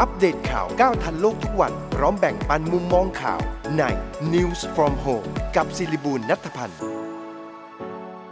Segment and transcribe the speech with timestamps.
[0.00, 3.40] อัปเดตข่าวก้าวทันโลกทุกวัน พร้อมแบ่งปันมุมมองข่าว
[3.78, 3.82] ใน
[4.32, 6.78] News from Home กับศิริบูลนัทพันธ์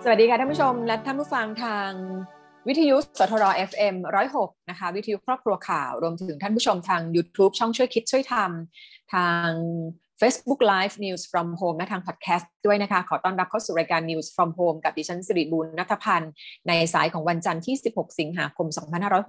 [0.05, 1.91] สวัสดีค่ะท่านผู้ชมและท่านผู้ฟังทาง
[2.69, 3.95] วิทยุสทร FM
[4.33, 9.49] 106 นะคะ วิทยุครอบครัวข่าว รวมถึงท่านผู้ชมทาง YouTube ช่องช่วยคิดช่วยทำทาง
[10.23, 16.33] Facebook Live News from Home และทาง Podcast ด้วยนะคะ ขอต้อนรับเข้าสู่รายการ News from Home กับดิฉันสิริบูลนัทพันธ์
[16.69, 18.67] ในสายของวันจันทร์ที่ 16 สิงหาคม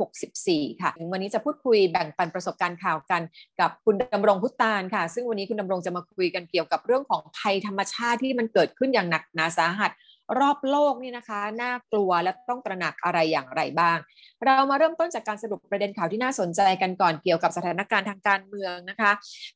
[0.10, 3.22] 2564 ค่ะ วันนี้จะพูดคุยแบ่งปันประสบการณ์ข่าวกัน
[3.60, 9.92] กับคุณดำรงพุตานค่ะ ซึ่งวันนี้คุณดำรงจะมาคุยกันเกี่ยวกับเรื่องของภัยธรรมชาติที่มันเกิดขึ้นอย่างหนักหนาสาหัส
[10.40, 13.98] รอบโลกนี่นะคะ น่ากลัวและต้องตระหนักอะไรอย่างไรบ้าง
[14.46, 19.12] เรามาเริ่มต้นจากการสรุปประเด็นข่าวที่น่าสนใจกันก่อนเกี่ยวกับสถานการณ์ทางการเมืองนะคะ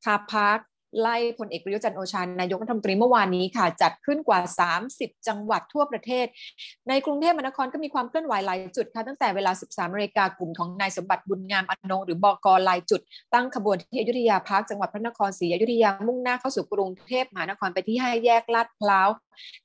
[0.06, 0.60] คาพัก
[1.00, 4.40] ไล่พลเอกประยุจันทร์โอชานายกรัฐมนตรีเมื่อวานนี้ค่ะ จัดขึ้นกว่า
[4.82, 6.26] 30 จังหวัดทั่วประเทศ
[6.90, 13.02] ในกรุงเทพมหานครก็มีความเคลื่อนไหวหลายจุดค่ะตั้งแต่เวลา 13นาฬิกากลุ่มของนายสมบัติบุญงามอนงหรือบอกลายจุด
[13.34, 19.10] ตั้งขบวนที่อยุธยาพักจังหวัดพระนครศรีอยุธยามุ่งหน้าเข้าสู่กรุงเทพมหานครไปที่ห้าแยกลาดพร้าว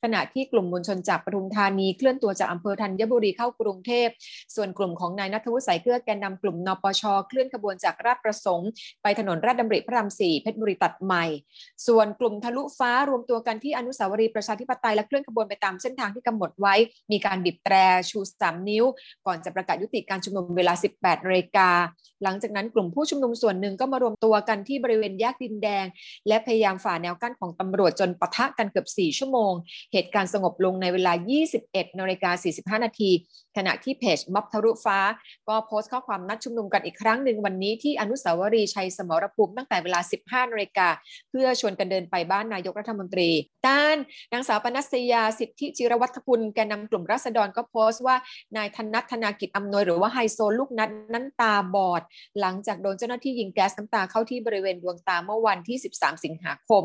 [0.02, 4.08] ขณะที่กลุ่มมวลชนจากปทุมธานีเคลื่อนตัวจากอำเภอธัญบุรีเข้ากรุงเทพ
[4.54, 8.68] ส่วนกลุ่มของนายนัทวุฒิสายเกลือแกนนำกลุ่มนปชเคลื่อนขบวนจากราชประสงค์
[9.02, 11.24] ไปถนนราชดำริพระรามสี่เพชรบุรีตัดใหม่
[11.86, 16.74] ส่วนกลุ่มทะลุฟ้ารวมตัวกันที่อนุสาวรีย์ประชาธิปไตยและเคลื่อนขบวนไปตามเส้นทางที่กำหนดไว้
[17.12, 17.74] มีการบีบแตร
[18.10, 18.84] ชู 3 นิ้ว
[19.26, 21.70] ก่อนจะประกาศยุติการชุมนุมเวลา 18นาฬิกา
[22.22, 25.86] หลังจากนั้นกลุ่มผู้ชุมนุมส่วนหนึ่งก็มารวมตัวกันที่บริเวณแยกดินแดง
[26.28, 29.52] และพยายามฝ่าแนวกั้นของตำรวจจนปะทะกันเกือบ 4 ชั่วโมง
[29.92, 31.12] เหตุการณ์สงบลงในเวลา
[31.54, 32.30] 21นาฬิกา
[32.78, 33.10] 45 นาที
[33.56, 34.98] ขณะที่เพจม็อบทะลุฟ้า
[35.48, 40.88] ก็โพสต์ข้อความนัดชุมนุมกันอีกครั้งหนึ่งวันนี้ที่อนุสาวรีย์ชัยสมรภูมิตั้งแต่เวลา 15นาฬิกา
[41.30, 43.30] เพื่อชวนกันเดินไปบ้านนายกรัฐมนตรี
[43.68, 43.96] ด้าน
[44.32, 48.16] นางสาวปนัสยาสิทธิจิรวัฒกุลแกนนำกลุ่มรัษฎรก็โพสต์ว่า
[48.56, 52.02] นายธนัทธนากิจอำนวยหรือว่าไฮโซลูกนัดนั้นตาบอด
[52.40, 56.84] หลังจากโดนเจ้าหน้าที่ยิงแก๊สน้ำตาเข้าที่บริเวณดวงตาเมื่อวันที่ 13 สิงหาคม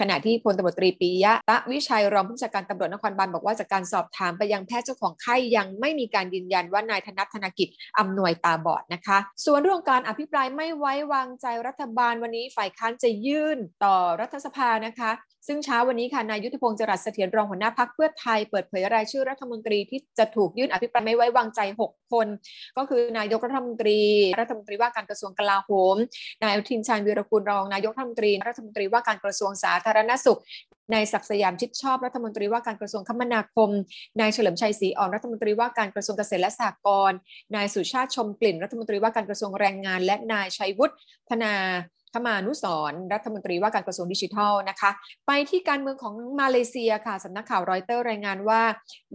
[0.00, 7.68] ขณะที่พลตำรวจตรีปียะตะวิชัยรองผู้จัดการตำรวจนครบาลบอกว่าจากการสอบถามไปยังแพทย์เจ้าของไข้ยังไม่มีการยืนยันว่านายธนัทธนากิจ
[7.98, 15.10] อำนวยตาบอดนะคะ ส่วนเรื่องการอภิปรายไม่ไว้วางใจรัฐบาลวันนี้ฝ่ายค้านจะยื่นต่อรัฐสภานะคะ
[15.48, 21.60] ซึ่งเช้าวันนี้ค่ะนายยุทธพงศ์จรัสเสถียรรองหัวหน้าพักเพื่อไทยเปิดเผยรายชื่อรัฐมนตรีที่จะถูกยื่นอภิปรายไม่ไว้วางใจ
[21.90, 22.26] 6 คน
[22.76, 24.00] ก็คือนายกรัฐมนตรี
[24.40, 25.96] รัฐมนตรีว่าการกระทรวงกลาโหม
[26.42, 30.40] นายอนุทินชาญวีรกุลรองนายกรัฐมนตรี รัฐมนตรีว่าการกระทรวงสาธารณสุข
[30.94, 33.70] นายศักดิ์สยามชิดชอบรัฐมนตรีว่าการกระทรวงคมนาคม
[34.20, 37.18] นายเฉลิมชัยศรีอ่อนรัฐมนตรีว่าการกระทรวงเกษตรและสหกรณ์
[37.54, 40.94] นายสุชาติชมกลิ่น รัฐมนตรีว่าการกระทรวงแรงงาน และนายชัยวุฒิ
[41.30, 41.54] ธนา
[42.14, 44.90] คมานุสรณ์ รัฐมนตรีว่าการกระทรวงดิจิทัลนะคะ
[45.26, 48.62] ไปที่การเมืองของมาเลเซียค่ะสำนักข่าวรอยเตอร์รายงานว่า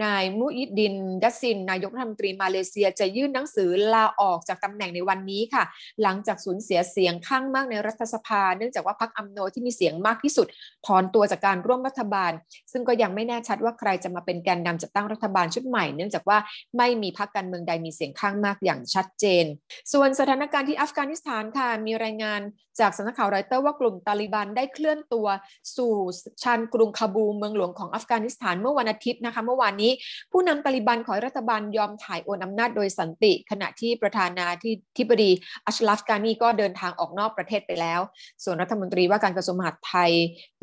[0.03, 5.63] นายมุอิดดินยัสซิน นายกรัฐมนตรีมาเลเซียจะยื่นหนังสือลาออกจากตำแหน่งในวันนี้ค่ะ
[6.03, 10.47] หลังจากสูญเสียเสียงข้างมากในรัฐสภา เนื่องจากว่าพรรคอัมโนที่มีเสียงมากที่สุด
[10.85, 12.31] ถอนตัวจากการร่วมรัฐบาล
[12.71, 16.37] ซึ่งก็ยังไม่แน่ชัดว่าใครจะมาเป็นแกนนำจัดตั้งรัฐบาลชุดใหม่ เนื่องจากว่า
[16.77, 19.45] ไม่มีพรรคการเมืองใดมีเสียงข้างมากอย่างชัดเจน
[19.93, 22.41] ส่วนสถานการณ์ที่อัฟกานิสถานค่ะมีรายงาน
[22.79, 25.27] จากากสำนักข่าวรอยเตอร์ว่ากลุ่มตาลิบันได้เคลื่อนตัว
[25.77, 25.93] สู่
[26.43, 29.91] ชานกรุงคาบูเมืองหลวงของอัฟกานิสถานเมื่อวันอาทิตย์นะคะเมื่อวานนี้
[30.31, 34.45] ผู้นำตาลิบันขอรัฐบาลยอมถ่ายโอนอำนาจโดยสันติ ขณะที่ประธานา
[34.97, 35.31] ธิบดี
[35.65, 38.01] อัชลัฟกานีก็เดินทางออกนอกประเทศไปแล้ว
[38.43, 40.11] ส่วนรัฐมนตรีว่าการกระทรวงมหาดไทย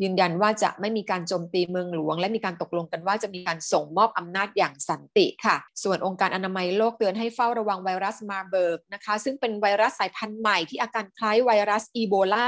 [0.01, 12.47] ยืนยันว่าจะไม่มีการโจมตีเมืองหลวง และมีการตกลงกันว่าจะมีการส่งมอบอำนาจอย่างสันติค่ะ ส่วนองค์การอนามัยโลกเตือนให้เฝ้าระวังไวรัสมาเบิร์กนะคะซึ่งเป็นไวรัสสายพันธุ์ใหม่ที่อาการคล้ายไวรัสอีโบลา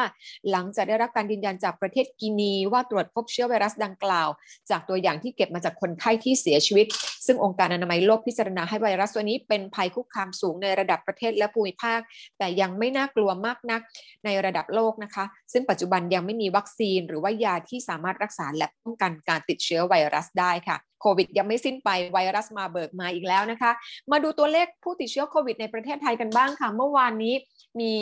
[0.52, 4.30] หลังจากได้รับการยืนยันจากประเทศกินีว่าตรวจพบเชื้อไวรัสดังกล่าว
[4.70, 6.86] จากตัวอย่างที่เก็บมาจากคนไข้ที่เสียชีวิต
[7.26, 12.00] ซึ่งองค์การอนามัยโลกพิจารณาให้ไวรัสตัวนี้เป็นภัยคุกคามสูงในระดับประเทศและภูมิภาค
[12.38, 13.82] แต่ยังไม่น่ากลัวมากนัก
[14.26, 23.72] ในระดับโลกนะคะ ซึ่งปัจจุบันยังไม่มีวัคซีน หรือว่ายาที่สามารถรักษาและป้องกันการติดเชื้อไวรัสได้ค่ะโควิดยังไม่สิ้นไปไวรัสมาเบิกมาอีกแล้วนะคะ
[24.12, 27.34] มาดูตัวเลขผู้ติดเชื้อโควิดในประเทศไทยกันบ้างค่ะ เมื่อวานนี้
[27.80, 27.94] มี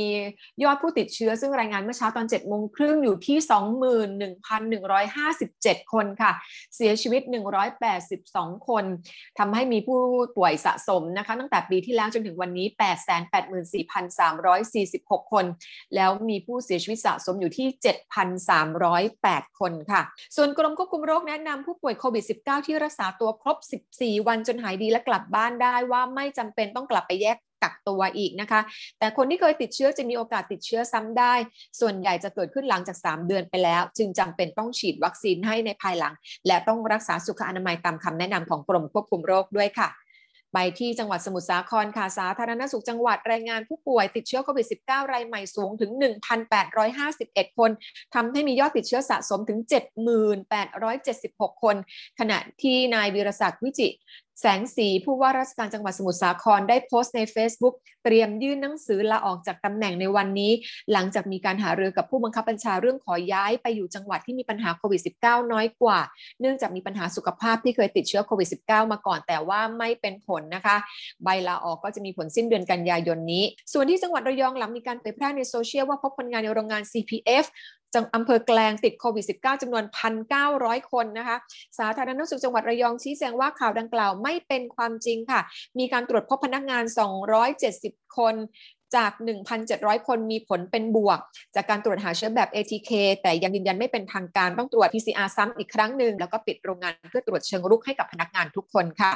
[0.64, 3.38] ยอดผู้ติดเชื้อซึ่งรายงานเมื่อเช้าตอน7โมงครึ่งอยู่ที่
[4.34, 6.32] 21,157 คนค่ะ
[6.76, 7.22] เสียชีวิต
[7.96, 8.86] 182 คน
[9.40, 10.00] ทำให้มีผู้
[10.38, 12.68] ป่วยสะสมนะคะตั้งแต่ปีที่แล้วจนถึงวันนี้
[15.20, 15.46] 884,346 คน
[15.96, 17.68] แล้วมีผู้เสียชีวิตสะสมอยู่ที่
[18.84, 20.02] 7,308 คนค่ะ
[20.36, 23.58] ส่วนกรมควบคุมโรคแนะนำผู้ป่วยโควิด -19 ที่รักษาตัวครบ
[23.94, 28.62] 14 วันจนหายดีและกลับบ้านได้ว่าไม่จำเป็นต้องกลับไปแยก กักตัวอีกนะคะ
[29.00, 31.34] แต่คนที่เคยติดเชื้อจะมีโอกาสติดเชื้อซ้ำได้
[31.80, 36.14] ส่วนใหญ่จะเกิดขึ้นหลังจาก 3 เดือนไปแล้ว จึงจำเป็นต้องฉีดวัคซีนให้ในภายหลัง
[36.48, 39.90] และต้องรักษาสุขอนามัยตามคำแนะนำของกรมควบคุมโรคด้วยค่ะ
[40.56, 45.92] ไปที่จังหวัดสมุทรสาครค่ะสาธารณสุขจังหวัดรายงานผู้ป่วยติดเชื้อโควิด -19 รายใหม่สูงถึง
[46.76, 47.72] 1,851 คน
[48.16, 49.60] ทำให้มียอดติดเชื้อสะสมถึง
[50.42, 51.76] 7,876 คน
[52.20, 53.88] ขณะที่นายวีรศักดิ์วิจิ
[54.42, 60.52] แสงสีผู้ว่าราชการจังหวัดสมุทรสาครได้โพสต์ใน Facebook เตรียมยื่นหนังสือลาออกจากตำแหน่งในวันนี้
[60.92, 66.00] หลังจากมีการหารือกับผู้บังคับบัญชาเรื่องขอย้ายไปอยู่จังหวัดที่มีปัญหาโควิด -19 น้อยกว่า
[66.40, 70.78] เนื่องจากมีปัญหาสุขภาพที่เคยติดเชื้อโควิด -19 มาก่อนแต่ว่าไม่เป็นผลนะคะ
[71.24, 73.44] ใบลาออกก็จะมีผลสิ้นเดือนกันยายนนี้
[73.74, 77.46] ส่วนที่จังหวัดระยองหลังมีการเผยแพร่ในโซเชียลว่าพบคนงานในโรงงาน CPF
[77.96, 79.84] จังอำเภอแกลงติดโควิด -19 จำนวน
[80.38, 81.38] 1,900 คนนะคะ
[81.80, 85.42] สาธารณสุขจังหวัดระยองชี้แจงว่าข่าวดังกล่าวไม่เป็นความจริงค่ะ
[85.80, 86.84] มีการตรวจพบพนักงาน
[87.50, 88.36] 270 คน
[88.96, 89.12] จาก
[89.60, 91.20] 1,700 คนมีผลเป็นบวก
[91.56, 92.92] จากการตรวจหาเชื้อแบบ ATK
[93.22, 99.14] แต่ยังยืนยันไม่เป็นทางการต้องตรวจ PCR ซ้ำอีกครั้งหนึ่ง แล้วก็ปิดโรงงานเพื่อตรวจเชิงรุกให้กับพนักงานทุกคนค่ะ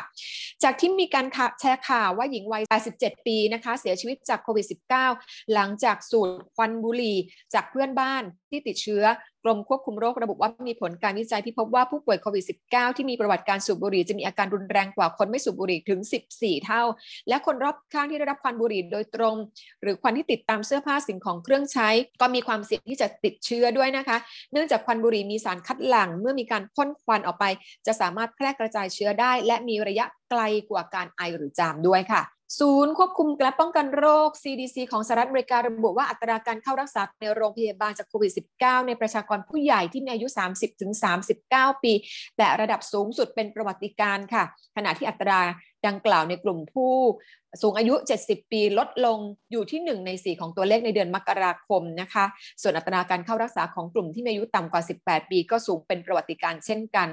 [0.64, 1.26] จากที่มีการ
[1.60, 2.64] แชร์ข่าวว่าหญิงวัย
[2.96, 4.66] 87 ปีนะคะ เสียชีวิตจากโควิด
[5.10, 7.18] -19 หลังจากสูดควันบุหรี่
[7.54, 9.04] จากเพื่อนบ้านที่ติดเชื้อ
[9.46, 16.00] กรมควบคุมโรคระบุว่ามีผลการวิจัยที่พบว่าผู้ป่วยโควิด -19 ที่มีประวัติการสูบบุหรี่จะมีอาการรุนแรงกว่าคนไม่สูบบุหรี่ถึง
[16.34, 16.84] 14 เท่า
[17.30, 19.36] และคนรอบข้างที่ได้รับควันบุหรี่โดยตรง
[19.82, 21.90] หรือควันที่ติดตามเสื้อผ้าสิ่งของเครื่องใช้
[22.22, 24.18] ก็มีความเสี่ยงที่จะติดเชื้อด้วยนะคะ
[24.52, 27.46] เนื่องจากควันบุหรี่มีสารคัดหลั่ง เมื่อมีการพ่นควันออกไป
[27.86, 32.24] จะสามารถแพร่กระจายเชื้อได้ และมีระยะไกลกว่าการไอหรือจามด้วยค่ะ
[32.60, 38.32] ศูนย์ควบคุมและป้องกันโรค CDC ของสหรัฐอเมริการะบุว่าอัตราการเข้ารักษาในโรงพยาบาลจากโควิด
[38.62, 40.28] -19 ในประชากรผู้ใหญ่ที่มีอายุ
[41.06, 41.94] 30-39 ปี
[42.38, 44.44] แต่ระดับสูงสุดเป็นประวัติการค่ะ
[44.76, 45.40] ขณะที่อัตรา
[45.88, 46.94] ดังกล่าวในกลุ่มผู้
[47.62, 49.18] สูงอายุ 70 ปีลดลง
[49.52, 52.26] อยู่ที่ 1 ใน 4 ของตัวเลขในเดือนมกราคมนะคะ
[52.62, 57.08] ส่วนอัตราการเข้ารักษาของกลุ่มที่มีอายุต่ำกว่า 18 ปีก็สูงเป็นประวัติการเช่นกัน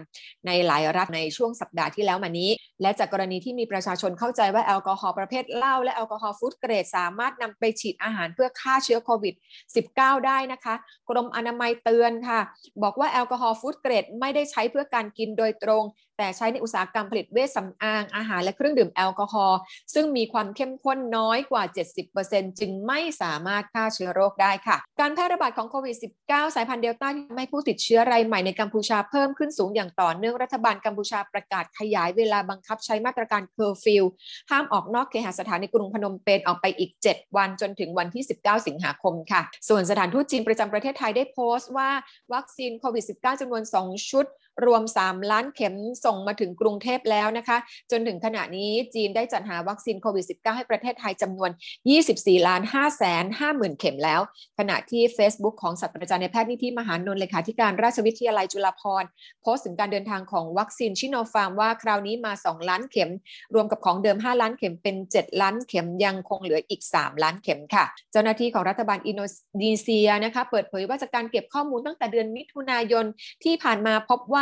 [0.46, 2.50] ในหลายรัฐในช่วงสัปดาห์ที่แล้วมานี้
[2.82, 9.34] และจากกรณีที่มีประชาชนเข้าใจว่าแอลกอฮอล์ประเภทเหล้าและแอลกอฮอล์ฟู้ดเกรด สามารถนำไปฉีดอาหารเพื่อฆ่าเชื้อโควิด
[9.80, 10.74] -19 ได้นะคะ
[11.08, 12.40] กรมอนามัยเตือนค่ะ
[12.82, 15.84] บอกว่าแอลกอฮอล์ฟู้ดเกรดไม่ได้ใช้เพื่อการกินโดยตรง
[16.18, 19.58] แต่ใช้ในอุตสาหกรรมผลิตเวชสำอางอาหารและเครื่องดื่มแอลกอฮอล์
[19.94, 21.62] ซึ่งมีความเข้มข้นน้อยกว่า
[22.10, 34.04] 70%จึงไม่สามารถฆ่าเชื้อโรคได้ค่ะ การแพร่ระบาดของโควิด -19 สายพันธุ์เดลต้าที่ทำให้ผู้ติดเชื้อรายใหม่ในกัมพูชาเพิ่มขึ้นสูงอย่างต่อเนื่องรัฐบาลกัมพูชาประกาศขยายเวลาบังคับใช้มาตรการเคอร์ฟิว
[34.50, 41.90] ห้ามออกนอกเคหสถานในกรุงพนมเปญออกไปอีก 7 วันจนถึงวันที่ 19 สิงหาคมค่ะ ส่วนสถานทูตจีนประจำประเทศไทยได้โพสต์ว่า
[42.34, 44.26] วัคซีนโควิด -19 จำนวน 2 ชุด
[44.66, 47.58] รวม 3 ล้านเข็มส่งมาถึงกรุงเทพแล้วนะคะ
[47.90, 51.50] จนถึงขณะนี้จีนได้จัดหาวัคซีนโควิด -19 ให้ประเทศไทยจำนวน
[51.99, 54.20] 24 ล้าน5แสน5หมื่นเข็มแล้ว
[54.58, 59.08] ขณะที่ Facebook ของศาสตราจารย์นายแพทย์นิธิมหานนท์เลขาธิการราชวิทยาลัยจุฬาภรณ์
[59.43, 63.10] โพสต์ถึงการเดินทางของวัคซีนซิโนฟาร์มว่าคราวนี้มา 2 ล้านเข็ม
[63.55, 69.22] รวมกับของเดิม 5 ล้านเข็มเป็น 7 ล้านเข็มยังคงเหลืออีก 3 ล้านเข็มค่ะ เจ้าหน้าที่ของรัฐบาลอินโด
[69.64, 73.05] นีเซียนะคะเปิดเผยว่าจากการเก็บข้อมูลตั้งแต่เดือนมิถุนายน
[73.44, 74.41] ที่ผ่านมาพบว่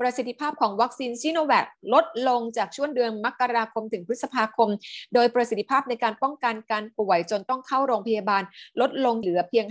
[0.00, 4.68] ประสิทธิภาพของวัคซีนซิโนแวคลดลงจากช่วงเดือนมกราคมถึงพฤษภาคม
[5.14, 8.42] โดยประสิทธิภาพในการป้องกันการป่วยจนต้องเข้าโรงพยาบาล
[8.80, 9.66] ลดลงเหลือเพียง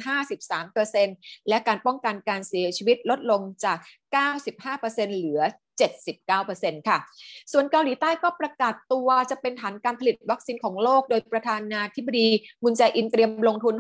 [0.72, 3.78] 53%และการป้องกันการเสียชีวิตลดลงจาก
[4.48, 5.42] 95%เหลือ
[5.78, 6.98] 79%ค่ะ
[7.52, 12.28] ส่วนเกาหลีใต้ก็ประกาศตัวจะเป็นฐานการผลิตวัคซีนของโลก โดยประธานาธิบดี
[12.64, 13.76] มุนแจอินเตรียมลงทุน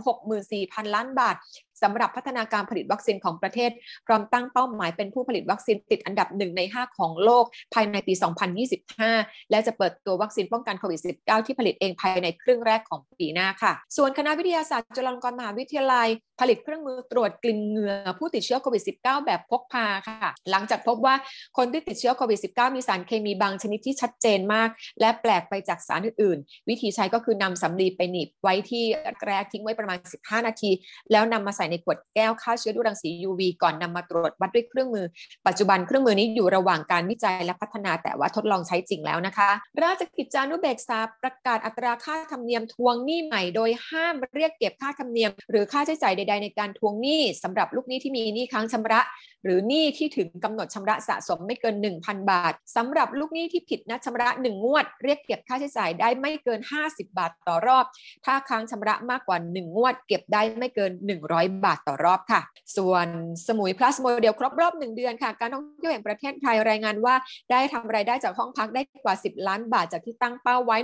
[0.46, 1.36] 64,000 ล้านบาท
[1.84, 3.72] สำหรับพัฒนาการผลิตวัคซีนของประเทศ
[4.06, 8.14] พร้อมตั้งเป้าหมายเป็นผู้ผลิตวัคซีนติดอันดับหนึ่งใน 5 ของโลกภายในปี
[8.82, 16.08] 2025 และจะเปิดตัววัคซีนป้องกันโควิด -19 ที่ผลิตเองภายในครึ่งแรกของปีหน้าค่ะ ส่วนคณะวิทยาศาสตร์จุฬาลงกรณ์มหาวิทยาลัย
[16.42, 21.16] ผลิตเครื่องมือตรวจกลิ่นเหงื่อผู้ติดเชื้อโควิด -19 แบบพกพาค่ะ หลังจากพบว่า
[21.58, 28.84] คนที่ติดเชื้อโควิด -19 มีสารเคมีบางชนิดที่ชัดเจนมาก และแปลกไปจากสารอื่นๆ วิธีใช้ก็คือนำสำลีไปหนีบไว้ที่
[29.26, 30.72] แรกทิ้งไว้ประมาณ 15 นาที
[31.12, 35.06] แล้วนำมาใส่ในขวดแก้วฆ่าเชื้อด้วยรังสี UV ก่อนนำมาตรวจวัดด้วยเครื่องมือ
[35.48, 39.50] ปัจจุบันเครื่องมือนี้อยู่ระหว่างการวิจัยและพัฒนาแต่ว่าทดลองใช้จริงแล้วนะคะ
[39.84, 49.02] ราชกิจจานุเบกษาประกาศอัตราค่าธรรมเนียมทวงหนี้ใหม่โดยห้ามเรียกเก็บค่าธรรมเนียม หรือค่าใช้จ่ายใด ๆ ในการทวงหนี้สำหรับลูกหนี้ที่มีหนี้ค้างชำระ
[49.44, 57.86] หรือหนี้ที่ถึงกำหนดชำระสะสมไม่เกิน1,000 บาทสำหรับลูกหนี้ที่ผิดนัดชำระ1งวด เรียกเก็บค่าใช้จ่ายได้ไม่เกิน 50 บาทต่อรอบ
[58.26, 60.92] ถ้าค้างชำระมากกว่า 1 งวด เก็บได้ไม่เกิน
[61.28, 62.42] 100 บาทต่อรอบค่ะ
[62.78, 63.08] ส่วน
[63.48, 67.16] สมุย plus โมเดลครบรอบ 1 เดือนค่ะ การท่องเที่ยวแห่งประเทศไทยรายงานว่า
[67.52, 70.78] ได้ทำรายได้จากห้องพักได้กว่า 10 ล้านบาทจากที่ตั้งเป้าไว้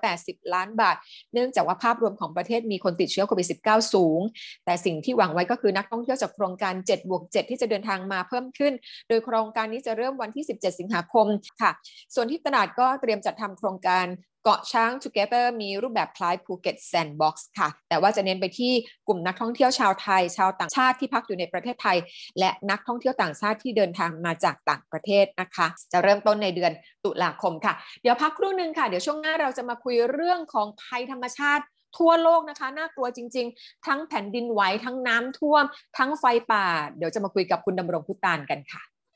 [0.00, 0.96] 180 ล้านบาท
[1.32, 4.20] เนื่องจากว่าภาพรวมของประเทศมีคนติดเชื้อโควิด -19 สูง
[4.64, 8.72] แต่สิ่งที่หวังไว้ก็คือนักท่องเที่ยวจากโครงการ7บวก7ที่จะเดินทางมาเพิ่มขึ้น
[9.08, 11.26] โดยโครงการนี้จะเริ่มวันที่ 17 สิงหาคม
[11.62, 11.70] ค่ะ
[12.14, 14.06] ส่วนที่ตราดก็เตรียมจัดทำโครงการ
[14.48, 18.72] เกาะช้าง Together มีรูปแบบคล้ายภูเก็ต sandbox ค่ะ แต่ว่าจะเน้นไปที่
[19.08, 21.98] กลุ่มนักท่องเที่ยวชาวไทย ชาวต่างชาติที่พักอยู่ในประเทศไทย
[22.38, 26.72] และนักท่องเที่ยวต่างชาติที่เดินทางมาจากต่างประเทศนะคะ จะเริ่มต้นในเดือน
[27.04, 31.64] ตุลาคมค่ะ เดี๋ยวพักครู่นึงค่ะ เดี๋ยวช่วงหน้าเราจะมาคุยเรื่องของภัยธรรมชาติ
[31.98, 35.64] ทั่วโลกนะคะ น่ากลัวจริง ๆ ทั้งแผ่นดินไหวทั้งน้ำท่วม
[35.98, 36.64] ทั้งไฟป่า
[36.96, 38.82] เดี๋ยวจะมาคุยกับคุณดำรงพุตานกันค่ะ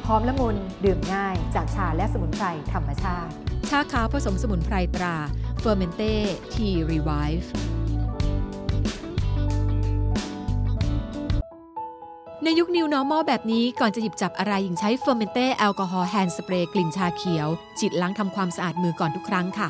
[0.13, 3.31] อมละมุนดื่มง่ายจากชาและสมุนไพรธรรมชาติ
[3.69, 5.15] ชาขาวผสมสมุนไพรตรา
[5.63, 6.11] Fermente
[6.53, 7.47] Tea Revive
[12.43, 17.47] ในยุค New Normal แบบนี้ก่อนจะหยิบจับอะไรหญิงใช้ Fermente แอลกอฮอล์ hand spray กลิ่นชาเขียว
[17.79, 19.69] ฉีดล้างทำความสะอาดมือก่อนทุกครั้งค่ะ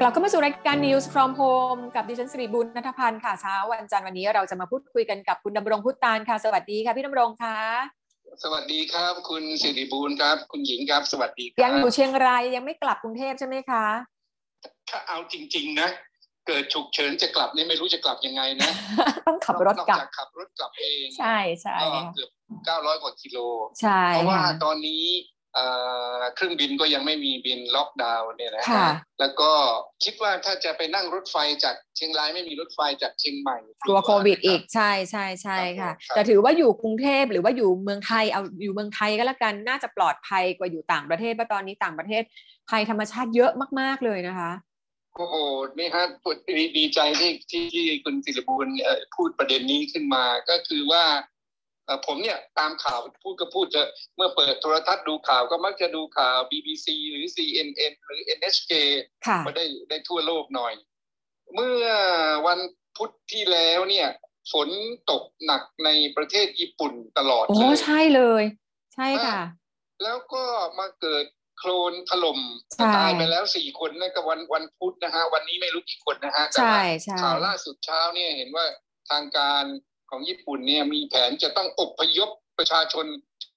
[0.00, 7.56] กลับเข้ามาสู่รายการ News from Home กับดิฉันสิริบุญนัทพันธ์ค่ะเช้าวันจันทร์วันนี้เราจะมาพูดคุยกันกับคุณดำรงพุตานค่ะ สวัสดีค่ะพี่ดำรงค่ะ
[8.42, 13.84] สวัสดีครับ คุณสิริบูลครับ คุณหญิงครับ สวัสดีครับยังอยู่เชียงรายยังไม่กลับกรุงเทพใช่ไหมคะ
[14.90, 15.88] ถ้าเอาจริง ๆ นะ
[16.46, 18.70] เกิดฉุกเฉินจะกลับนี่ไม่รู้จะกลับยังไงนะ
[19.26, 22.30] ต้องขับรถกลับนอจากขับรถกลับเองใช่ใช่ก็ค่ะเกือบ
[22.64, 23.38] เก้าร้อยกว่ากิโล
[23.80, 25.04] ใช่เพราะว่าค่ะตอนนี้
[25.54, 25.66] เอ่
[26.18, 28.88] อเครื่องบินก็ยังไม่มีบินล็อกดาวน์เนี่ยนะค่ะ
[29.20, 29.50] แล้วก็
[30.04, 42.22] คิดว่าถ้าจะไปนั่งรถไฟจากเชียงรายไม่มีรถไฟจากเชียงใหม่กลัวโควิดอีกใช่ใช่ใช่ค่ะ แต่ถือว่าอยู่กรุงเทพหรือว่าอยู่เมืองไทยเอาอยู่เมืองไทยก็แล้วกันน่าจะปลอดภัยกว่าอยู่ต่างประเทศเพราะตอนนี้ต่างประเทศ
[42.70, 44.52] ภัยธรรมชาติเยอะมาก ๆเลยนะคะ
[45.16, 45.36] โอ้โห
[45.78, 51.33] นี่ฮะพูดดีดีใจที่ที่ที่คุณสิริบูลเอ่อพูดประเด็นนี้ขึ้นมาก็คือว่าเอ่อ
[52.06, 58.72] ผมเนี่ยตามข่าวพูดก็พูดเถอะเมื่อเปิดโทรทัศน์ดูข่าวก็มักจะดูข่าว BBC หรือ CNN หรือ NHK
[59.26, 60.74] ค่ะมาได้ได้ทั่วโลกหน่อย
[61.54, 61.86] เมื่อ
[62.46, 62.60] วัน
[62.96, 64.08] พุธที่แล้วเนี่ย
[64.52, 64.68] ฝน
[65.10, 68.44] ตกหนักในประเทศญี่ปุ่นตลอดโอ้เลยใช่เลย
[68.94, 69.40] ใช่ค่ะ
[70.02, 70.44] แล้วก็
[70.78, 71.24] มาเกิด
[71.58, 72.40] โคลนถล่ม
[72.74, 78.66] ใช่ตายไปแล้วสี่คนนั่นก็วันวันพุธนะฮะ วันนี้ไม่รู้กี่คนนะฮะแต่ใช่ว่าใช่ข่าวล่าสุดเช้าเนี่ยเห็นว่า
[79.10, 79.64] ทางการ
[80.10, 83.06] ของญี่ปุ่นเนี่ยมีแผนจะต้องอพยพประชาชน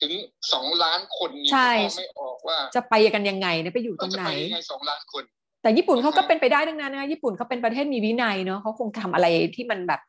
[0.02, 0.14] ถึง
[0.54, 5.24] สองล้านคนเนี่ยใช่มองไม่ออกว่า จะไปกันยังไงเนี่ยไปอยู่ตรงจะไหนไปยังไงสองล้านคน
[5.62, 10.02] แต่ญี่ปุ่นเขาก็เป็นไปได้ทั้งนั้นนะญี่ปุ่นเขาเป็นประเทศมีวินัยเนาะเขาคงทำอะไรที่มันแบบ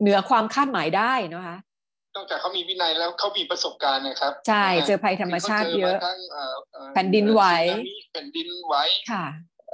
[0.00, 1.58] เหนือความคาดหมายได้เนอะคะ
[2.16, 8.74] นอกจากเขามีวินัยแล้วเขามีประสบการณ์นะครับ ใช่นะฮะเจอภัยธรรมชาติเยอะขาจมาทั้งอ่อเอ่อแผ่นดินไหวสึนามิแผ่นดินไหว
[9.10, 9.24] ค่ะ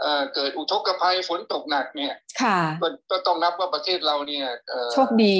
[0.00, 5.38] เอ่อเกิดอุทกภัยฝนตกหนักเนี่ยค่ะก็ก็ต้องนับว่าประเทศเราเนี่ยเอ่อโชคดี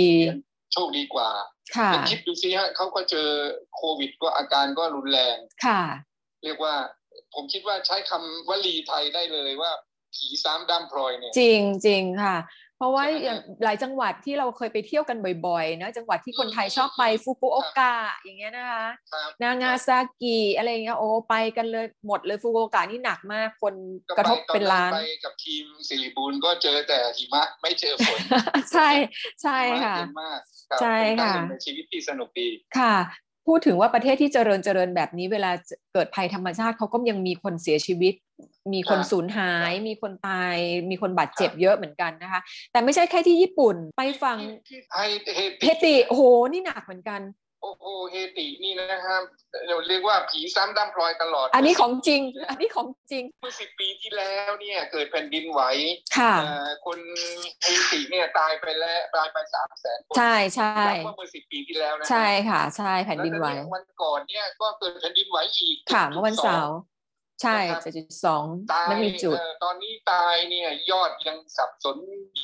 [0.73, 1.31] โชคดีกว่า
[1.77, 3.29] ค่ะแต่คิดดูสิฮะเขาก็เจอ
[3.77, 5.83] โควิดก็อาการก็รุนแรงค่ะ
[6.45, 6.75] เรียกว่า
[7.35, 9.71] ผมคิดว่าใช้คำวลีไทยได้เลยว่า
[10.15, 23.75] ผีซ้ำด้ามพลอยเนี่ยจริงจริงค่ะเพ ราะว่าใช่ไหมอย่างหลายจังหวัดที่เราเคยไปเที่ยวกันบ่อยๆนะจังหวัดที่คนไทยชอบไปฟุกุโอกะอย่างเงี้ยนะคะครับนางาซากิอะไรอย่างเงี้ยโอ้ไปกันเลยหมดเลยฟุกุโอกะนี่หนักมากคน
[24.19, 28.19] กระทบเป็นล้านไปกับทีมสิริบูลก็เจอแต่หิมะไม่เจอฝน
[28.73, 28.89] ใช่
[29.43, 30.41] ใช่หิมค่ะเย็นมาก
[30.73, 32.49] รับใช่เป็นการค่ะดำเนินชีวิตที่สนุกดี
[32.79, 32.97] ค่ะ
[33.47, 35.51] พูดถึงว่าประเทศที่เจริญเจริญแบบนี้ เวลา
[35.93, 38.15] เกิดภัยธรรมชาติเขาก็ยังมีคนเสียชีวิต
[38.73, 40.57] มีคนครับสูญหาย มีคนตาย
[40.91, 42.41] มีคนบาดเจ็บครับเยอะเหมือนกันนะคะ
[42.73, 46.23] แต่ไม่ใช่แค่ที่ญี่ปุ่นไปฝั่งที่ไทยเฮเฮติโอ้โห
[46.53, 47.21] นี่หนักเหมือนกัน
[47.65, 49.23] โอ้โหเฮตินี่นะครับ
[49.69, 55.63] เราเรียกว่าผีซ้ำดำพลอยตลอด อันนี้ของจริง อันนี้ของจริงเมื่อสิบปีที่แล้วเนี่ยเกิดแผ่นดินไหว
[56.19, 56.99] ค่ะเอ่อคน
[57.63, 66.77] เฮติเนี่ยตายไปแล้วตายไปสามแสนคนใช่ใช่นับว่าเมื่อสิบปีที่แล้วนะใช่ค่ะ ใช่แผ่นดินไหวแล้วตอวันก่อนเนี่ยก็เกิดแผ่นดินไหวอีกค่ะเมื่อวันเสาร์
[67.43, 71.97] ใช่เจ็ดจุดสองตายไม่มีจุดเอ่อตอนนี้ตายเนี่ยยอดยังสับสน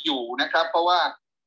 [0.04, 0.98] อยู่นะครับ เพราะว่า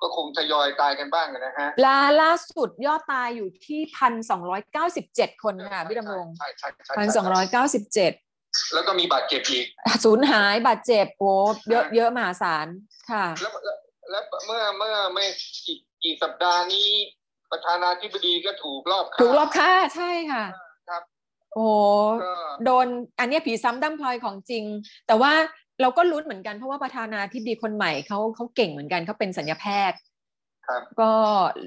[0.03, 8.11] ก็คงทยอยตายกันบ้างนะฮะลาล่าสุดยอดตายอยู่ที่พันสองร้อยเก้าสิบเจ็ดคนค่ะพี่ดำรงใช่ใช่ใช่พันสองร้อยเก้าสิบเจ็ด
[8.73, 9.65] แล้วก็มีบาดเจ็บอีก
[10.03, 11.31] สูญหายบาดเจ็บโอ้
[11.69, 12.67] เยอะเยอะมหาศาล
[13.11, 13.77] ค่ะแล้วแล้ว
[14.11, 15.25] แล้วเมื่อเมื่อไม่
[15.65, 16.89] กี่กี่สัปดาห์นี้
[17.51, 20.45] ประธานาธิบดีก็ถูกรอบฆ่าถูกรอบค่าใช่ค่ะ
[20.89, 21.03] ครับ
[21.55, 21.67] โอ้
[22.23, 22.33] ก็
[22.65, 22.87] โดน
[23.19, 24.63] อันเนี้ยผีซ้ำดั้มพลอยของจริง
[25.07, 25.33] แต่ว่า
[25.81, 29.99] เราก็ลุ้นเหมือนกันเพราะว่าประธานาธิบดีคนใหม่เขาเขาเก่งเหมือนกันเขาเป็นสัญญาแพทย์
[30.67, 31.11] ครับก็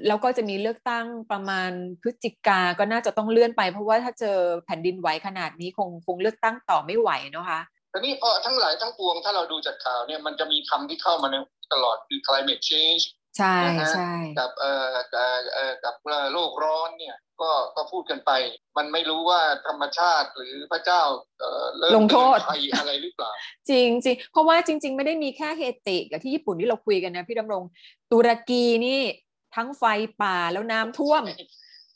[0.07, 1.71] แล้วก็จะมีเลือกตั้งประมาณ
[2.01, 7.61] พฤศจิกาก็น่าจะต้องเลื่อนไป เพราะว่าถ้าเจอแผ่นดินไหวขนาดนี้คงคงเลือกตั้งต่อไม่ไหวเนาะคะ
[7.91, 11.35] แต่นี่พอทั้งหลายทั้งปวงถ้าเราดูจากข่าวเนี่ยมันจะมีคำที่เข้ามาใน
[11.73, 13.03] ตลอดคือ climate change
[13.37, 18.31] ใช่นะฮะใช่กับเอ่อเอ่อเอ่อกับเอ่อโลกร้อนเนี่ยก็ก็พูดกันไป
[18.77, 21.01] มันไม่รู้ว่าธรรมชาติหรือพระเจ้า
[21.39, 23.31] เอ่อเริ่มลงโทษเตือนภัยอะไรหรือเปล่า
[23.69, 27.63] จริงจริงเพราะว่าจริง ๆ ไม่ได้มีแค่เฮติกับที่ญี่ปุ่นที่เราคุยกันนะพี่ดำรง
[28.11, 29.01] ตุรกีนี่
[29.55, 29.83] ทั้งไฟ
[30.21, 31.23] ป่าแล้วน้ำท่วม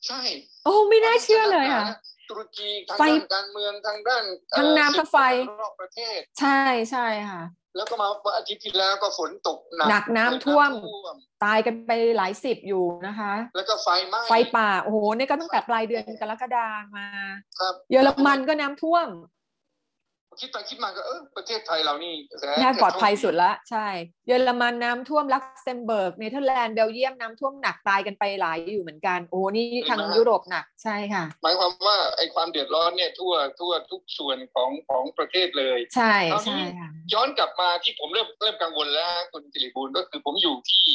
[0.07, 0.21] ใช่
[0.65, 1.86] โอ้ไม่น่าเชื่อเลยค่ะ
[2.31, 5.17] ตุรกีทางไฟด้านการเมืองทางด้านเอ่อทั้งน้ำทั้งไฟ
[5.61, 6.61] รอบประเทศ ใช่
[6.91, 7.43] ใช่ค่ะ
[7.77, 17.07] แล้วก็มาวันอาทิตย์ที่แล้วก็ฝนตกหนักหนักน้ำท่วมน้ำท่วม ตายกันไปหลายสิบอยู่นะคะ แล้วก็ไฟไหม้ไฟป่าโอ้โหนี่ก็ตั้งแต่ปลายเดือนกรกฎามา
[17.59, 19.07] ครับเยอรมันก็น้ำท่วม
[20.39, 23.88] คิดไปคิดมาก็เออประเทศไทยเรานี่แสนจะปลอดภัยจะโชคสุดละใช่
[24.27, 40.88] เยอรมันน้ำท่วมลักเซมเบิร์กเนเธอร์แลนด์เบลเยียมน้ำท่วมหนักตายกันไปหลายอยู่เหมือนกันโอ้นี่ทางยุโรปหนักใช่ค่ะ หมายความว่าไอ้ความเดือดร้อนเนี่ยทั่วทั่วทุกส่วนของของประเทศเลย ใช่ตอนนี้ใช่ค่ะย้อนกลับมาที่ผมเริ่มเริ่มกังวลแล้วคุณสิริบูลก็คือผมอยู่ที่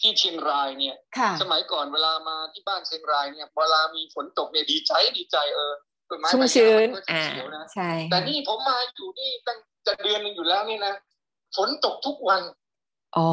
[0.00, 5.72] ที่เชียงรายเนี่ยค่ะสมัยก่อนเวลามาที่บ้านเชียงรายเนี่ย เวลามีฝนตกเนี่ยดีใจดีใจเออ
[6.10, 10.94] ต้นไม้ชุ่มใบหญ้าชื้นมัก็อ่าเขียวๆนะใช่แต่นี่ผมมาอยู่นี่ตั้งจะเดือนหนึงอยู่แล้วนี่นะ
[11.56, 12.42] ฝนตกทุกวัน
[13.16, 13.28] อ๋อ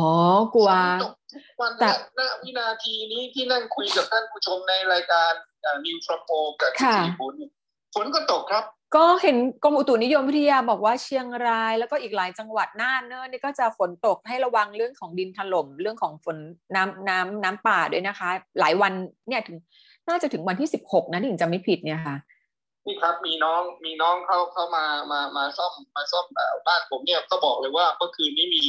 [0.53, 5.31] กลัวฝนตกทุกวันแต่ณณวินาทีนี้ที่นั่งคุยกับท่านผู้ชมในรายการ
[5.85, 6.29] นิวทรโป
[6.61, 7.35] กับคุณค่ะสิริบุญ
[7.93, 16.37] ฝนก็ตกครับ ก็เห็นกรมอุตุนิยมวิทยาบอกว่าเชียงราย แล้วก็อีกหลายจังหวัดน่านเนอะนี่ก็จะฝนตกให้ระวังเรื่องของดินถล่มเรื่องของฝน
[16.75, 18.93] น้ำน้ำน้ำป่าด้วยนะคะ หลายวัน
[19.27, 19.57] เนี่ยถึง
[20.09, 22.15] น่าจะถึงวันที่สิบหกนะที่ถึงจะไม่ผิดเนี่ยค่ะ
[22.85, 28.63] นี่ครับมีน้องมีน้องเขาเขามามามาซ่อมมาซ่อมเอ่อบ้านผมเนี่ยก็บอกเลยว่าเมื่อคืนนี้มี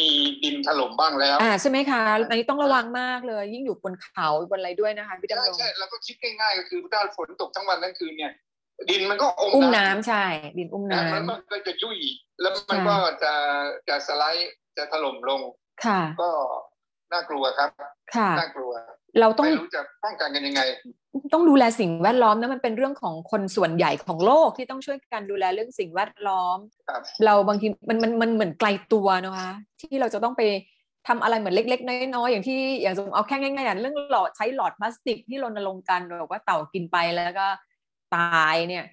[0.00, 0.10] มี
[0.42, 8.32] ดินถล่มบ้างแล้วอ่าใช่ไหมคะอันนี้ต้องระวังมากเลย ยิ่งอยู่บนเขาบนอะไรด้วยนะคะพี่ใช่ดำรงใช่แล้วก็คิดง่ายๆก็คือถ้าฝนตกทั้งวันทั้งคืนเนี่ย
[8.90, 10.24] ดินมันก็อมอุ้มน้ำใช่
[10.58, 11.98] ดินอุ้มนะน้ำมันมันก็จะยุ่ย
[12.40, 13.32] แล้วมันใช่ก็จะ
[13.88, 15.40] จะสไลด์จะถล่มลง
[15.84, 16.30] ค่ะ ก็
[17.12, 17.70] น่ากลัวครับ
[18.14, 18.72] ค่ะน่ากลัว
[19.20, 20.62] เราต้องไม่รู้จะป้องกันกันยังไง
[21.32, 30.42] ต้องดูแลสิ่งแวดล้อมนะมันเป็นเรื่องของคนส่วนใหญ่ของโลกที่ต้องช่วยกันดูแลเรื่องสิ่งแวดล้อมครับเราบางทีมันมันมันเหมือนไกลตัวนะคะที่เราจะต้องไป
[31.08, 37.46] ทำอะไรเหมือนเล็ก ๆ น้อยๆอย่างที่อย่างสมมติเอาแค่ง่ายๆอย่างเรื่องหลอดใช้หลอดพลาสติกที่รณรงค์กันบอกว่าเต่ากินไปแล้วก็
[38.16, 38.84] ตายเนี่ย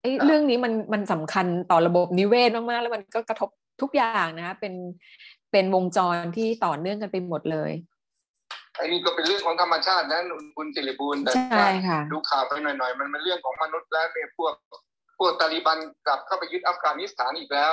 [0.00, 3.48] ไอ้ครับเรื่องนี้มันมันสำคัญต่อระบบนิเวศมากๆแล้วมันก็กระทบ
[3.82, 4.74] ทุกอย่างนะคะเป็น
[5.52, 7.72] เป็นวงจรที่ต่อเนื่องกันไปหมดเลย
[8.76, 10.20] ไอ้นี่ก็เป็นเรื่องของธรรมชาตินะ
[10.56, 14.54] คุณสิริบูลแต่ใช่ว่าค่ะดูข่าวไปหน่อยๆ มันเป็นเรื่องของมนุษย์แล้วเนี่ยพวก
[15.18, 17.72] พวกตาลิบันกลับเข้าไปยึดอัฟกานิสถานอีกแล้ว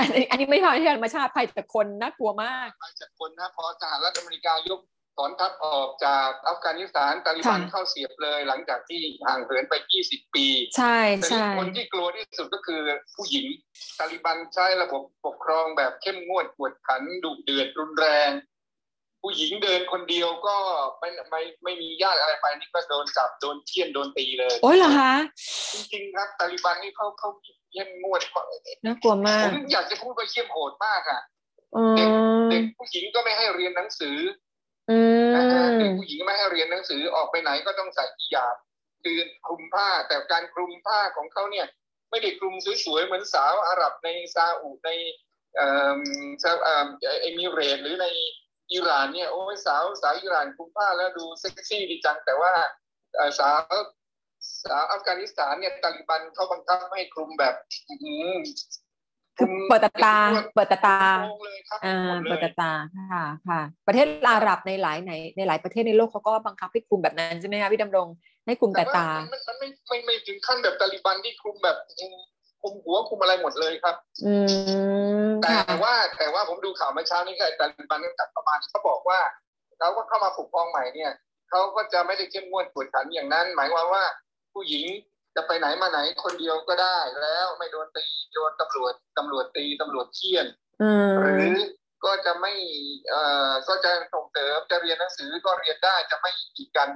[0.00, 4.80] อันนี้อันนี้ไม่ใช่ธรรมชาติภัยแต่คนน่ากลัวมากมาจากคนนะพอสหรัฐอเมริกายก
[5.18, 12.80] ถอนทัพออกจากอัฟกานิสถานตาลิบันค่ะเข้าเสียบเลยหลังจากที่ห่างเหินไป 20 ปี ใช่แต่ใช่นี่คนที่กลัวที่สุดก็คือ
[13.14, 13.46] ผู้หญิง
[13.98, 18.30] ตาลิบันใช้ระบบปกครองแบบเข้มงวดกวดขันดุเดือดรุนแรง
[19.22, 20.56] ผู้หญิงเดินคนเดียวก็
[20.98, 25.12] ไม่ไม่ไม่มีญาติอะไรไปนี่ก็โดนจับโดนเที่ยนโดนตีเลย โอ้ยเหรอคะ
[25.72, 27.28] จริงๆครับตาลิบันนี่เขาเขา
[27.72, 28.20] เข้มงวด
[28.84, 31.20] น่ากลัวมาผกมอยากจะพูดว่าเข้มโหดมากอะ
[31.76, 31.94] อืม
[32.50, 34.16] เด็กผู้หญิงก็ไม่ให้เรียนหนังสือ
[34.90, 34.98] อื
[35.34, 38.56] นะฮะมเด็กผู้หญิงไม่ให้เรียนหนังสือออกไปไหนก็ต้องใส่ฮิญาบ
[39.04, 41.66] คือคลุมผ้าแต่การคลุมผ้าของเขาเนี่ย
[42.10, 44.90] ไม่ได้คลุมสวยๆเหมือนสาวอาหรับในซาอุใน
[45.56, 46.00] เอ่อ
[46.42, 46.86] ซาเอ่อ
[47.20, 48.06] เอมิเรตหรือใน
[48.72, 52.52] อิหร่านเนี่ยโอ้ยสาวสาวอิหร่านคลุมผ้าแล้วดูเซ็กซี่ดีจังแต่ว่า
[53.16, 53.74] เอ่อสาว
[54.64, 57.54] สาวอัฟกานิสถานเนี่ยตาลิบันเขาบังคับให้คลุมแบบ
[57.88, 58.28] อื้อหือ
[59.38, 60.16] คือเปิดตาตา
[60.54, 62.70] เปิดตาตาโกงเลยครับอ่าหมดเลยเปิดตาตา
[63.12, 68.08] ค่ะค่ะ ประเทศอาหรับในหลายในในหลายประเทศในโลกเขาก็บังคับให้คลุมแบบนั้นใช่ไหมคะพี่ดำรง
[68.46, 71.76] ให้คลุมแต่ตาว่ามันมันไม่ไม่ไม่ถึงขั้นแบบตาลิบันที่คลุมแบบ
[72.62, 73.96] คุมหัวคุมอะไรหมดเลยครับ
[74.26, 74.34] อื
[75.26, 79.20] มแต่ค่ะว่าแต่ว่าผมดูข่าวเมื่อเช้านี้ก็ตาลิบันก็กลับเข้ามาเขาบอกว่า
[79.78, 81.12] เขาก็เข้ามาปกครองใหม่เนี่ย
[81.50, 84.04] เขาก็จะไม่ได้เข้มงวดกวดขันอย่างนั้น หมายความว่า
[84.52, 84.84] ผู้หญิง
[85.36, 90.46] จะไปไหนมาไหนคนเดียวก็ได้แล้วไม่โดนตีโดนตำรวจตำรวจตีตำรวจเคี่ยน
[90.82, 91.56] อืมหรือ
[92.04, 92.52] ก็จะไม่
[93.08, 96.88] เอ่อก็จะส่งเสริมจะเรียนหนังสือก็เรียนได้จะไม่กีดกัน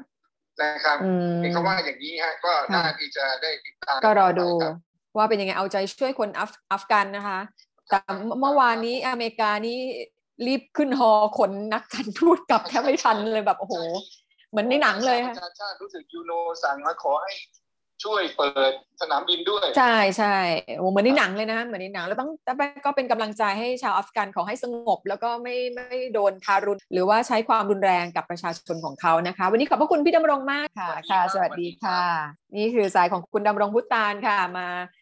[0.62, 4.75] นะครับอืมเห็นเขาว่าอย่างนี้ฮะก็น่าที่จะได้ติดตามก็รอดูครับ
[5.16, 7.40] ว่าเป็นยังไงเอาใจช่วยคนอัฟอัฟกันนะคะ
[7.90, 7.99] แต่
[8.40, 9.79] เมื่อวานนี้อเมริกานี่
[10.47, 13.75] รีบขึ้นฮอขนนักการทูตกลับแทบไม่ทันเลยแบบโอ้โห
[14.51, 17.33] เหมือนในหนังเลยปค่ะระชาชาติรู้สึกยูโนสั่งมาขอให้
[18.05, 20.37] ช่วยเปิดสนามบินด้วย ใช่ใช่
[20.79, 22.53] โอ้เหมือนในหนังเลยนะเหมือนในหนัง แล้วต้องแต่
[22.85, 32.03] ก็เป็นกำลังใจให้ชาวอัฟกันขอให้สงบ แล้วก็ไม่ไม่โดนทารุณหรือว่าใช้ความรุนแรงกับประชาชนของเขานะคะ วันนี้ขอบพระคุณพี่ดำรงมากค่ะค่ะ สวัสดีค่ะ
[32.57, 35.02] นี่คือสายของคุณดำรงพุตานค่ะมาเอ่อ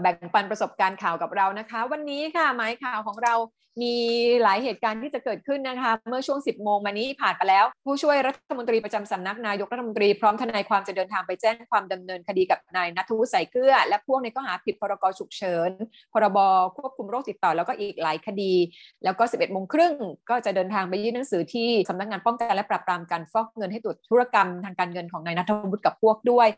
[0.00, 3.34] แบ่งปันประสบการณ์ข่าวกับเรานะคะ วันนี้ค่ะหมายข่าวของเรา
[3.82, 3.96] มี
[4.42, 15.70] หลายเหตุการณ์ที่จะเกิดขึ้นนะคะ เมื่อช่วง 10 โมงมานี้ผ่านไปแล้ว ผู้ช่วยรัฐมนตรีประจำสำนักนายกรัฐมนตรีพร้อมทนายความจะเดินทางไปแจ้งความดำเนินคดีกับนายนัทวุฒิใส่เกลือ และพวกในข้อหาผิดพรกฉุกเฉิน
[16.12, 16.38] พรบ
[16.76, 18.54] ควบคุมโรคติดต่อแล้วก็อีกหลายคดี
[19.04, 19.94] แล้วก็ 11 โมงครึ่ง
[20.30, 26.48] ก็จะเดินทางไปยื่นหนังสือที่สำนักงานป้องกันและปราบปรามการฟอกเงินให้ตรวจธุรกรรมทางการเงินของนายนัทวุฒิกับพวกด้วย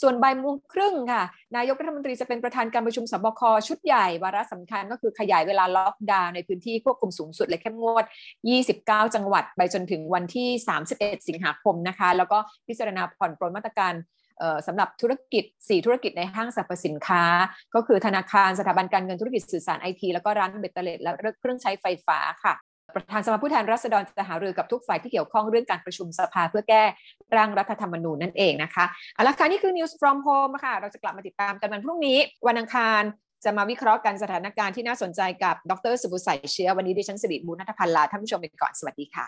[0.00, 1.22] ส่วนบ่ายโมงครึ่งค่ะ
[1.56, 8.04] นายกรัฐมนตรีจะเป็นประธานการประชุมสบคชุดใหญ่วาระสำคัญก็คือขยายเวลาล็อกดาวน์ในพื้นที่ควบคุมสูงสุดและเข้มงวด
[8.60, 10.48] 29 จังหวัด ไปจนถึงวันที่
[10.88, 13.94] 31 สิงหาคมนะคะ แล้วก็พิจารณาผ่อนปรนมาตรการ
[14.66, 17.24] สำหรับธุรกิจ 4 ธุรกิจในห้างสรรพสินค้า
[17.74, 22.54] ก็คือธนาคารสถาบันการเงินธุรกิจสื่อสารไอทีแล้วก็ร้านเบตเตอร์เลตและเครื่องใช้ไฟฟ้าค่ะ
[22.94, 26.82] ประธานสภาผู้แทนราษฎรจะหารือกับทุกฝ่ายที่เกี่ยวข้องเรื่องการประชุมสภาเพื่อแก้
[27.36, 33.02] ร่างรัฐธรรมนูญนั่นเองนะคะเอาละค่ะนี่คือ News from Home ค่ะเราจะกลับมาติดตามกันวันพรุ่งนี้ วันอังคาร
[33.44, 39.26] จะมาวิเคราะห์กันสถานการณ์ที่น่าสนใจกับดรสุบุใสเชื้อ วันนี้ดิฉันสิริบุญนัทพันธ์ลาท่านผู้ชมไปก่อนสวัสดีค่ะ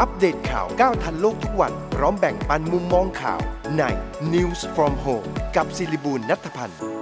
[0.00, 3.40] อัปเดตข่าวก้าวทันโลกทุกวันพร้อมแบ่งปันมุมมองข่าว
[3.78, 3.82] ใน
[4.32, 6.99] News from Home กับศิริบูลนัทพันธ์